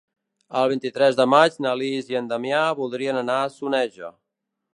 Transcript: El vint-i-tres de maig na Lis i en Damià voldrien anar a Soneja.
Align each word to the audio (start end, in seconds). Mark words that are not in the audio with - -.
El 0.61 0.69
vint-i-tres 0.71 1.19
de 1.19 1.27
maig 1.33 1.59
na 1.65 1.75
Lis 1.83 2.09
i 2.13 2.17
en 2.21 2.33
Damià 2.33 2.63
voldrien 2.81 3.21
anar 3.23 3.37
a 3.45 3.53
Soneja. 3.61 4.11